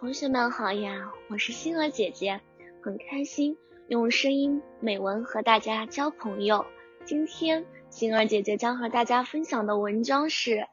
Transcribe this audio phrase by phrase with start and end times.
[0.00, 2.40] 同学们好呀，我是星儿姐姐，
[2.80, 6.64] 很开心用声音美文和大家交朋友。
[7.04, 10.66] 今天星儿姐姐将和大家分享的文章是：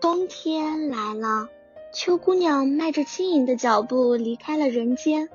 [0.00, 1.48] 冬天来了，
[1.94, 5.28] 秋姑娘迈着轻盈的脚步离开了人间，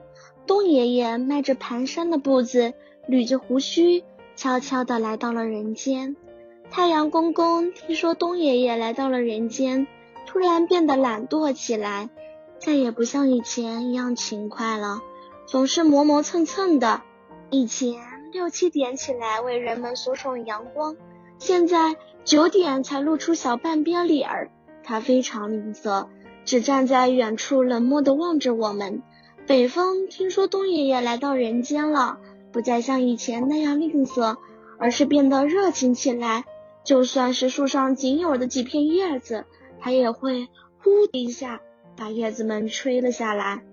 [0.46, 2.74] 冬爷爷迈着蹒跚的步子，
[3.08, 4.04] 捋着胡须，
[4.36, 6.18] 悄悄地来到了人间。
[6.70, 9.88] 太阳公公听说冬爷爷来到了人间，
[10.28, 12.10] 突然变得懒惰起来。
[12.64, 15.02] 再也不像以前一样勤快了，
[15.48, 17.02] 总是磨磨蹭蹭的。
[17.50, 17.96] 以前
[18.32, 20.96] 六七点起来为人们输送阳光，
[21.40, 24.52] 现在九点才露出小半边脸儿。
[24.84, 26.08] 他非常吝啬，
[26.46, 29.02] 只站在远处冷漠地望着我们。
[29.48, 32.20] 北风听说冬爷爷来到人间了，
[32.52, 34.38] 不再像以前那样吝啬，
[34.78, 36.46] 而是变得热情起来。
[36.84, 39.46] 就算是树上仅有的几片叶子，
[39.80, 40.48] 它也会
[40.84, 41.60] 呼的一下。
[41.96, 43.64] 把叶子们吹了下来，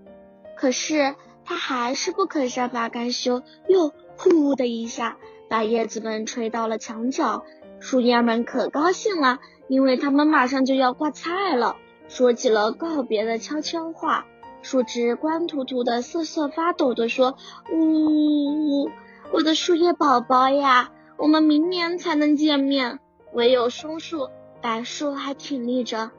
[0.56, 1.14] 可是
[1.44, 5.16] 他还是不肯善罢甘休，又呼的一下
[5.48, 7.44] 把叶子们吹到了墙角。
[7.80, 11.76] 树叶们可高兴了，因为他们马上就要挂菜了。
[12.08, 14.26] 说起了告别的悄悄话，
[14.62, 17.36] 树枝光秃秃的，瑟瑟发抖的说
[17.72, 18.90] ：“呜呜，
[19.30, 22.98] 我的树叶宝宝呀，我们明年才能见面。”
[23.34, 24.30] 唯有松树、
[24.62, 26.10] 柏树还挺立着。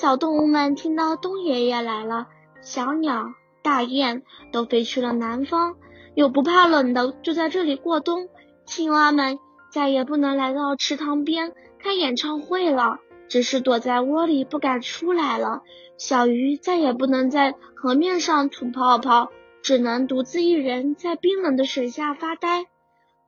[0.00, 2.28] 小动物们听到冬爷爷来了，
[2.60, 3.32] 小鸟、
[3.64, 5.74] 大雁都飞去了南方，
[6.14, 8.28] 有不怕冷的就在这里过冬。
[8.64, 9.40] 青蛙们
[9.72, 15.62] 再也不能来到池塘边看演唱会了，只是躲在窝里不敢出来了。
[15.96, 19.32] 小鱼再也不能在河面上吐泡泡，
[19.62, 22.66] 只能独自一人在冰冷的水下发呆。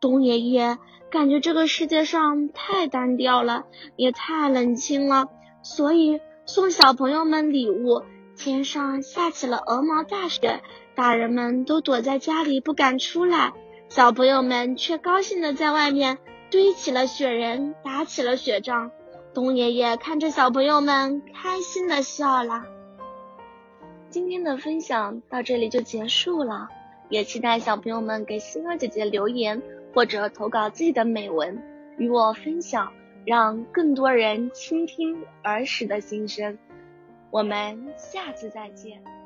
[0.01, 0.79] 冬爷爷
[1.11, 3.65] 感觉这个世界上太单调了，
[3.97, 5.27] 也太冷清了，
[5.65, 6.21] 所以。
[6.47, 8.03] 送小朋友们礼物，
[8.37, 10.63] 天上下起了鹅毛大雪，
[10.95, 13.53] 大人们都躲在家里不敢出来，
[13.89, 16.19] 小朋友们却高兴的在外面
[16.51, 18.91] 堆起了雪人，打起了雪仗。
[19.33, 22.65] 冬爷爷看着小朋友们开心的笑了。
[24.09, 26.69] 今天的分享到这里就结束了，
[27.09, 29.63] 也期待小朋友们给星儿姐姐留言
[29.95, 31.63] 或者投稿自己的美文
[31.97, 32.93] 与我分享。
[33.25, 36.59] 让更多人倾听儿时的心声。
[37.31, 39.20] 我们下次再见。